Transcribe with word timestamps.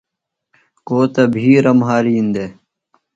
کو 0.87 0.97
تہ 1.13 1.23
بِھیرہ 1.33 1.73
مھارِین 1.81 2.25
دےۡ۔ 2.33 2.51